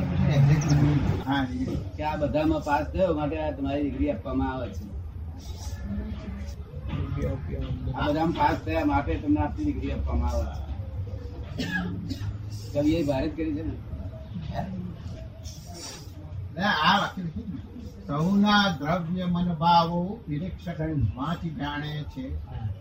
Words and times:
પૂછે 0.00 0.36
હા. 1.26 1.46
કે 1.96 2.02
આ 2.02 2.16
બધામાં 2.16 2.62
પાસ 2.62 2.86
થયો 2.86 3.14
માટે 3.14 3.36
આ 3.40 3.52
તમારી 3.52 3.82
ડિગ્રી 3.82 4.10
આપવામાં 4.10 4.52
આવે 4.52 4.68
છે. 4.68 4.84
આ 7.94 8.06
બધામાં 8.08 8.32
પાસ 8.32 8.58
થયા 8.58 8.84
માટે 8.84 9.12
તમને 9.14 9.40
આપની 9.40 9.64
ડિગ્રી 9.64 9.92
આપવામાં 9.92 10.34
આવે. 10.34 10.46
કવિએ 12.72 13.02
ભારત 13.04 13.32
કરી 13.36 13.54
છે 13.54 13.62
ને? 13.62 13.74
આ 16.58 16.98
વાક્ય 17.00 17.24
સૌના 18.06 18.64
દ્રવ્ય 18.80 19.24
મન 19.24 19.48
ભાવો 19.54 20.00
નિરીક્ષક 20.28 20.80
વાંચી 21.16 21.50
જાણે 21.50 22.04
છે. 22.12 22.24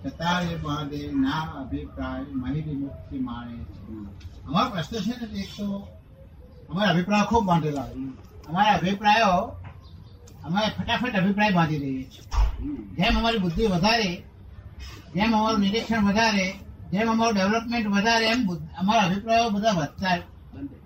છતાં 0.01 0.41
એ 0.43 0.55
બાંધે 0.55 0.99
ના 1.15 1.43
અભિપ્રાય 1.61 2.25
માહિતી 2.33 2.75
મુક્તિ 2.75 3.17
માણે 3.19 3.57
છે. 3.63 3.79
અમારો 4.47 4.69
પ્રશ્ન 4.69 4.95
છે 5.01 5.25
ને 5.31 5.39
એક 5.39 5.51
તો 5.57 5.67
અમારા 6.73 6.91
અભિપ્રાય 6.91 7.25
ખૂબ 7.25 7.45
બાંધેલા 7.45 7.87
અમારા 8.49 8.75
અભિપ્રાયો 8.75 9.41
અમે 10.43 10.59
ફટાફટ 10.69 11.15
અભિપ્રાય 11.15 11.53
બાંધી 11.53 11.79
દઈએ 11.79 12.03
છીએ. 12.05 12.23
જેમ 12.97 13.17
અમારી 13.17 13.39
બુદ્ધિ 13.39 13.67
વધારે 13.67 14.09
જેમ 15.15 15.31
અમારું 15.31 15.61
નિરીક્ષણ 15.61 16.05
વધારે 16.07 16.45
જેમ 16.91 17.09
અમારું 17.09 17.35
ડેવલપમેન્ટ 17.35 17.87
વધારે 17.89 18.25
એમ 18.27 18.41
અમારા 18.79 19.05
અભિપ્રાયો 19.05 19.49
બધા 19.51 19.73
વધતા 19.73 20.17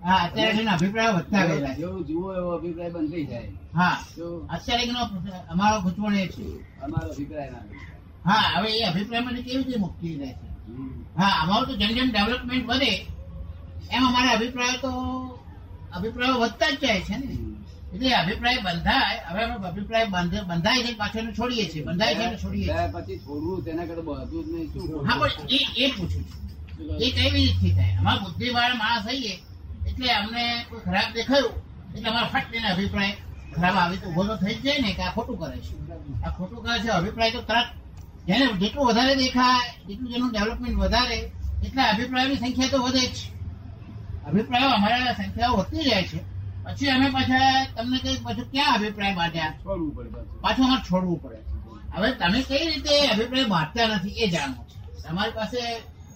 હા 0.02 0.20
અત્યારે 0.26 0.68
અભિપ્રાયો 0.70 1.14
વધતા 1.16 1.46
ગયેલા 1.46 1.74
જેવો 1.74 1.98
જુઓ 2.02 2.28
એવો 2.34 2.50
અભિપ્રાય 2.52 2.90
બંધ 2.90 3.12
થઈ 3.12 3.26
જાય. 3.26 3.50
હા. 3.74 3.96
તો 4.16 4.26
અત્યારે 4.48 4.84
અમારો 5.48 5.76
ગૂંચવણ 5.82 6.16
એ 6.16 6.28
છે. 6.28 6.44
અમારો 6.84 7.08
અભિપ્રાય 7.10 7.60
હા 8.24 8.46
હવે 8.54 8.68
એ 8.74 8.84
અભિપ્રાયમાંથી 8.84 9.44
કેવી 9.44 9.58
રીતે 9.60 9.78
મુક્તિ 9.78 10.08
રહે 10.14 10.30
છે? 10.30 10.46
હા 11.16 11.34
અમારું 11.42 11.66
તો 11.68 11.74
જેમ 11.76 11.92
જેમ 11.96 12.08
ડેવલપમેન્ટ 12.10 12.66
વધે 12.66 12.92
એમ 13.90 14.02
અમારા 14.04 14.34
અભિપ્રાયો 14.34 14.80
તો 14.80 14.90
અભિપ્રાયો 15.92 16.40
વધતા 16.40 16.70
જ 16.72 16.80
જાય 16.80 17.00
છે 17.00 17.16
ને. 17.16 17.26
એટલે 17.92 18.08
અભિપ્રાય 18.14 18.60
બંધાય. 18.60 19.18
હવે 19.28 19.42
અભિપ્રાય 19.68 20.06
બંધાય 20.44 20.82
છે 20.84 20.92
પાછળ 20.94 21.28
છોડીએ 21.32 21.64
છીએ. 21.70 21.82
બંધાય 21.84 22.14
છે 22.14 22.36
છોડીએ 22.36 22.66
છીએ. 22.66 22.88
પછી 22.94 23.18
છોડવું 23.18 23.64
તેના 23.64 23.86
કરતા 23.86 24.04
બધું 24.08 24.44
જ 24.44 24.48
નહીં 24.52 24.66
શું 24.72 25.06
હા 25.06 25.16
પણ 25.20 25.46
એ 25.48 25.58
એ 25.76 25.86
પૂછું 25.92 26.24
છું. 26.24 26.40
એ 27.00 27.06
કેવી 27.10 27.30
રીતથી 27.38 27.74
થાય? 27.74 27.94
અમારા 27.98 28.22
બુદ્ધિવાળા 28.24 28.76
માણસ 28.76 29.04
થઈએ 29.06 29.34
એટલે 29.84 30.08
અમને 30.12 30.44
કોઈ 30.68 30.80
ખરાબ 30.80 31.08
દેખાયું 31.14 31.54
એટલે 31.94 32.08
અમારા 32.08 32.32
ફટ 32.32 32.46
તેને 32.52 32.68
અભિપ્રાય 32.68 33.14
ખરાબ 33.54 33.76
આવી 33.76 33.98
તો 33.98 34.06
ઊભો 34.08 34.22
તો 34.24 34.34
થઈ 34.36 34.54
જ 34.54 34.62
જાય 34.64 34.80
ને 34.80 34.90
કે 34.94 35.02
આ 35.02 35.12
ખોટું 35.12 35.36
કરે 35.38 35.56
છે. 35.58 35.74
આ 36.24 36.30
ખોટું 36.30 36.60
કરે 36.64 36.76
છે 36.82 36.90
અભિપ્રાય 36.90 37.32
તો 37.32 37.40
તરત 37.42 37.68
જેને 38.26 38.44
જેટલું 38.60 38.84
વધારે 38.88 39.14
દેખાય 39.16 39.70
જેટલું 39.88 40.10
જેનું 40.12 40.30
ડેવલપમેન્ટ 40.30 40.78
વધારે 40.78 41.18
એટલા 41.62 41.88
અભિપ્રાયની 41.92 42.36
સંખ્યા 42.36 42.70
તો 42.70 42.78
વધે 42.82 43.04
જ. 43.06 43.16
છે 43.16 43.37
અભિપ્રાયો 44.28 44.72
અમારા 44.78 45.14
સંખ્યાઓ 45.18 45.56
વધતી 45.60 45.84
જાય 45.90 46.04
છે. 46.10 46.20
પછી 46.66 46.90
અમે 46.94 47.08
પાછા 47.16 47.66
તમને 47.76 47.98
કઈ 48.04 48.16
પાછું 48.24 48.46
ક્યાં 48.52 48.74
અભિપ્રાય 48.76 49.14
બાંધ્યા? 49.20 49.52
છોડવું 49.64 49.90
પડે 49.96 50.10
પાછું. 50.42 50.64
અમારે 50.66 50.82
છોડવું 50.88 51.18
પડે. 51.22 51.38
હવે 51.94 52.08
તમે 52.20 52.38
કઈ 52.48 52.64
રીતે 52.70 52.94
અભિપ્રાય 53.12 53.46
બાંધતા 53.54 53.86
નથી 53.96 54.16
એ 54.24 54.26
જાણવું 54.34 54.64
છે 54.70 55.02
તમારી 55.04 55.34
પાસે 55.38 55.60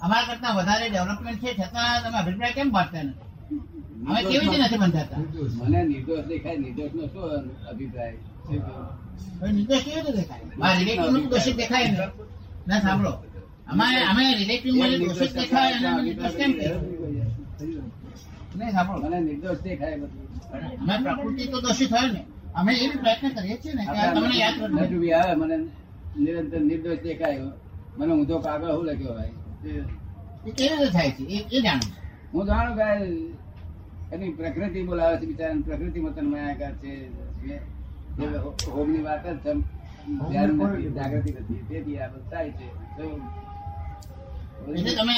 અમારા 0.05 0.27
કરતા 0.29 0.53
વધારે 0.59 0.87
ડેવલપમેન્ટ 0.91 1.41
છે 1.43 1.51
છતાં 1.59 1.97
તમે 2.03 2.17
અભિપ્રાય 2.23 2.55
કેમ 2.59 2.69
બાંધતા 2.77 3.03
નથી? 3.03 3.29
અમે 4.09 4.21
કેવી 4.29 4.49
રીતે 4.51 4.59
નથી 4.61 4.81
બંધાતા? 4.83 5.21
મને 5.61 5.81
નિર્દોષ 5.91 6.25
દેખાય 6.31 6.59
નિર્દોષ 6.59 6.93
નો 6.99 7.05
શું 7.13 7.45
અભિપ્રાય 7.71 8.15
નિર્દોષ 9.57 9.83
કેવી 9.85 10.03
રીતે 10.07 10.13
દેખાય? 10.21 10.45
રિલેટિવનું 10.79 11.25
દોષિત 11.31 11.57
દેખાય 11.57 11.89
ને? 11.93 12.07
ના 12.69 12.81
સાંભળો. 12.81 13.13
અમારે 13.67 14.01
અમે 14.11 14.25
રિલેટિવમાં 14.41 14.93
દોષિત 15.03 15.33
દેખાય 15.33 15.75
અને 15.91 16.11
કેમ 16.39 16.53
કહીએ? 16.53 16.75
નહીં 18.63 18.75
સાંભળો 18.77 19.09
મને 19.09 19.19
નિર્દોષ 19.21 19.61
દેખાય 19.67 19.97
બધું. 20.03 20.27
પ્રકૃતિ 21.05 21.45
તો 21.53 21.59
દોષી 21.65 21.89
હોય 21.93 22.09
ને. 22.15 22.23
અમે 22.59 22.73
એવી 22.85 22.99
પ્રયત્ન 23.03 23.29
કરીએ 23.37 23.57
છીએ 23.63 23.75
ને 23.79 23.85
કે 23.87 23.99
તમને 24.15 24.37
યાદ 24.43 24.57
રાખજો. 24.63 24.99
આવે 25.19 25.35
મને 25.43 25.57
નિરંતર 26.25 26.61
નિર્દોષ 26.71 27.01
દેખાય. 27.07 27.41
મને 27.99 28.13
ઊંધો 28.15 28.37
કાગળ 28.47 28.71
હું 28.77 28.85
લખ્યો 28.89 29.15
ભાઈ? 29.19 29.35
એ 30.47 30.51
કેવી 30.59 30.77
રીતે 30.79 30.91
થાય 30.97 31.11
છે? 31.17 31.25
એ 31.57 31.61
જાણું. 31.67 31.91
હું 32.33 32.43
જાણું 32.47 32.75
કે 32.79 32.87
એની 34.15 34.33
પ્રકૃતિ 34.39 34.81
બોલાવે 34.89 35.17
છે 35.21 35.27
બિચારા 35.31 35.65
પ્રકૃતિમાં 35.67 36.15
તન્મયાકાર 36.17 36.75
છે. 36.81 36.93
હોમની 38.75 39.03
વાત 39.09 39.25
જ 39.45 39.47
જાગૃતિ 40.97 41.31
નથી. 41.33 41.63
તેથી 41.69 41.99
આ 41.99 42.09
બધું 42.09 42.27
થાય 42.31 42.51
છે. 42.59 42.67
એટલે 44.69 44.93
તમે 44.99 45.15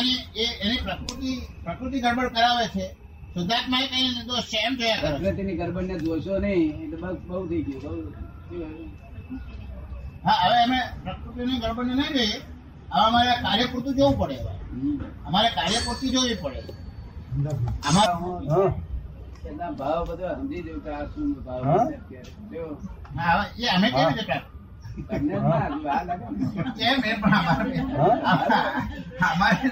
એની 0.64 0.82
પ્રકૃતિ 0.86 1.30
પ્રકૃતિ 1.64 1.96
ગડબડ 2.04 2.30
કરાવે 2.36 2.66
છે. 2.74 2.86
શુદ્ધાત્મા 3.34 3.86
કઈ 3.90 4.08
નિર્દોષ 4.08 4.48
છે 4.50 4.58
એમ 4.66 4.74
જોયા 4.76 5.00
કરો. 5.00 5.10
પ્રકૃતિની 5.14 5.56
ગરબડ 5.56 5.88
ને 5.88 5.96
દોષો 6.00 6.34
નહીં 6.38 6.70
એટલે 6.84 6.98
બસ 7.02 7.18
બહુ 7.26 7.42
થઈ 7.48 7.62
ગયું 7.64 7.98
બહુ 8.48 8.58
હા 10.24 10.38
હવે 10.42 10.58
અમે 10.60 10.78
પ્રકૃતિની 11.04 11.58
ગડબડ 11.58 11.88
નહીં 11.90 12.12
જોઈએ 12.12 12.38
હવે 12.90 13.00
અમારે 13.00 13.34
કાર્ય 13.42 13.66
પૂરતું 13.68 13.94
જોવું 13.96 14.16
પડે 14.20 14.36
અમારે 15.26 15.48
કાર્ય 15.52 15.78
પૂરતી 15.84 16.10
જોવી 16.10 16.38
પડે. 16.38 16.60
આમાં 17.82 18.72
એના 19.44 19.70
ભાવ 19.74 20.02
બધો 20.08 20.28
સમજી 20.34 20.62
જવું 20.62 20.80
કે 20.80 20.90
આ 20.92 21.04
શું 21.10 21.28
ભાવ 21.40 21.62
હા? 21.64 21.84
જો, 22.50 22.62
હા, 23.16 23.32
હવે 23.34 23.62
એ 23.62 23.70
અમે 23.70 23.88
કેવી 23.90 24.14
રીતે 24.16 24.36
તમને 25.06 25.34
જ 25.34 25.42
લાગે 25.84 26.14
ને. 26.14 26.26
કેમ 26.76 26.98
એ 27.04 27.14
પણ 27.16 27.34
અમારે 27.34 27.72
અમારે 29.26 29.68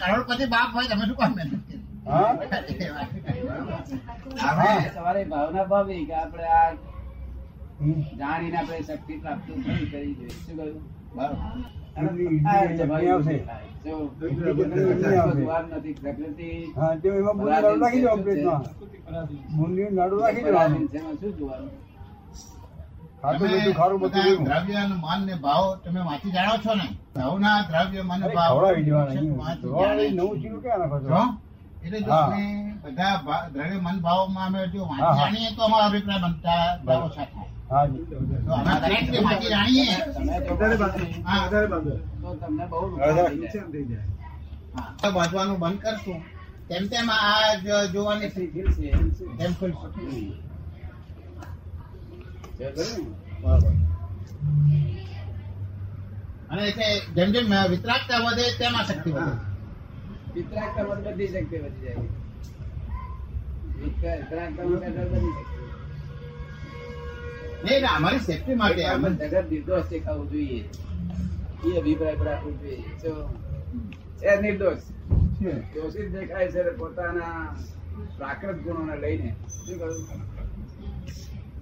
કરોડપતિ 0.00 0.46
બાપ 0.46 0.70
હોય 0.72 0.88
તમે 0.88 1.04
શું 1.06 1.16
કામ 1.16 1.32
સવારે 4.88 5.22
ભાવના 5.26 5.64
ભાવી 5.66 6.02
કે 6.06 6.14
આપણે 6.14 6.46
આ. 6.52 6.93
જાણીને 8.14 8.58
આપણે 8.58 8.82
શક્તિ 8.82 9.14
પ્રાપ્ત 9.18 9.46
થઈ 9.46 9.86
કરી 9.86 10.14
જોઈએ 10.14 10.32
શું 10.36 10.56
કહ્યું 10.58 10.82
બધું 23.24 23.72
ખારું 23.72 24.00
બધું 24.00 24.02
બધા 24.02 24.44
દ્રવ્ય 24.44 24.80
અને 24.80 24.96
માન 24.96 25.20
ને 25.26 25.34
ભાવ 25.38 25.64
તમે 25.80 26.00
વાંચી 26.00 26.32
જાણો 26.32 26.56
છો 26.58 26.72
ને 26.74 26.88
મન 28.02 28.22
ભાવમાં 28.30 28.74
અમે 32.24 32.44
બધા 32.84 33.46
દ્રવ્ય 33.48 33.78
મન 33.78 33.96
ભાવમાં 34.00 34.46
અમે 34.48 34.60
જો 34.68 34.82
જાણીએ 34.90 35.50
તો 35.56 35.60
અમારો 35.62 35.84
અભિપ્રાય 35.84 36.20
બનતા 36.24 37.43
વાંચવાનું 45.12 45.58
બંધ. 45.58 45.80
કરશું. 45.80 46.22
તેમ 46.68 46.86
તેમ 46.86 47.10
આ 47.10 47.54
જોવાની? 47.92 48.28
તેમ 49.38 49.52
અને 56.50 56.62
એટલે 56.62 57.00
જેમ 57.14 57.30
જેમ 57.30 57.68
વિતરાગતા 57.70 58.18
વધે 58.18 58.58
તેમ 58.58 58.76
આ 58.76 58.82
શક્તિ 58.82 59.12
વધે. 59.12 59.54
વિતરાગતામાં 60.34 60.96
વધે 60.96 61.12
બધી 61.12 61.28
શક્તિ 61.28 61.58
વધી 61.58 61.80
જાય. 61.80 61.94
વિતરા- 63.84 64.16
વિતરાગતામાં 64.16 64.80
બધી 64.80 65.32
શક્તિ. 65.32 65.63
નહીં 67.64 67.86
અમારી 67.96 68.18
સેફટી 68.18 68.54
માટે 68.54 68.82
જગત 69.28 69.50
નિર્દોષ 69.50 69.84
દેખાવું 69.84 70.30
જોઈએ. 70.30 70.64
એ 71.66 71.78
અભિપ્રાય 71.78 72.16
પર 72.16 72.28
આપવું 72.28 72.60
જોઈએ. 72.60 72.84
એ 74.26 74.40
નિર્દોષ. 74.40 74.78
દોષિત 75.74 76.12
દેખાય 76.12 76.48
છે 76.48 76.62
પોતાના 76.70 77.56
પ્રાકૃત 78.18 78.56
ગુણોને 78.56 78.96
લઈને. 78.96 79.34
શું 79.66 79.78
કહ્યું? 79.78 80.08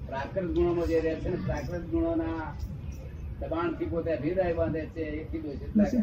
પ્રાકૃત 0.06 0.50
ગુણોમાં 0.50 0.86
જે 0.86 1.00
રહે 1.00 1.14
છે 1.14 1.28
ને 1.28 1.36
પ્રાકૃત 1.36 1.80
ગુણોના 1.80 2.56
દબાણથી 3.40 3.84
પોતે 3.84 4.12
અભિપ્રાય 4.12 4.52
બાંધે 4.52 4.86
છે 4.86 5.00
એથી 5.00 5.38
દોષિત 5.38 6.00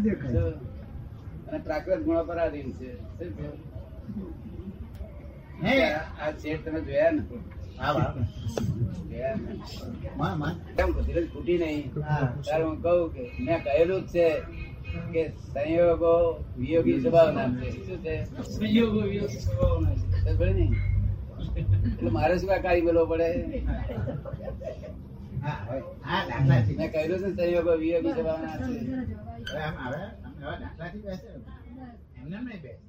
અને 1.47 1.57
પ્રાકૃત 1.57 1.99
ગુણો 1.99 2.23
છે. 2.71 2.95
શું 2.95 3.37
કહ્યું? 3.37 3.57
નહીં 5.63 5.95
આ 5.95 6.31
શેઠ 6.31 6.65
તમે 6.65 6.81
જોયા 6.81 7.11
ને? 7.11 7.21
ખૂટી 11.31 11.57
નહીં? 11.57 11.83
ત્યારે 12.43 12.63
હું 12.63 12.77
કહું 12.83 12.99
કે 13.13 13.23
મેં 13.45 13.57
કહેલું 13.63 14.01
જ 14.07 14.13
છે 14.13 14.25
કે 15.13 15.21
સંયોગો 15.53 16.13
વિયોગી 16.57 16.99
સ્વભાવના 17.01 17.47
છે. 17.59 17.67
શું 17.85 17.97
છે? 18.03 18.13
એટલે 21.89 22.09
મારે 22.17 22.35
શું 22.39 22.49
કાળી 22.65 22.85
બોલવો 22.87 23.03
પડે? 23.05 23.29
મેં 26.47 26.89
કહ્યું 26.91 27.17
છે 27.19 27.23
ને 27.23 27.29
સંયોગો 27.37 27.73
વિયોગી 27.81 28.13
સ્વભાવના 28.13 28.55
છે. 28.57 28.69
એમને 32.19 32.37
નહીં 32.45 32.61
બેસે. 32.63 32.88